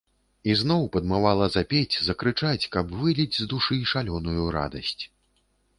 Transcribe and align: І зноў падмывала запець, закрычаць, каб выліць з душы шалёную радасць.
І 0.51 0.53
зноў 0.61 0.87
падмывала 0.95 1.45
запець, 1.57 1.95
закрычаць, 2.07 2.69
каб 2.77 2.85
выліць 3.03 3.33
з 3.39 3.43
душы 3.53 3.79
шалёную 3.95 4.43
радасць. 4.59 5.01